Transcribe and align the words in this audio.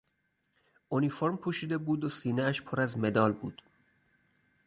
اونیفورم 0.89 1.37
پوشیده 1.37 1.77
بود 1.77 2.03
و 2.03 2.09
سینهاش 2.09 2.61
پر 2.61 2.81
از 2.81 2.97
مدال 2.97 3.33
بود. 3.33 3.61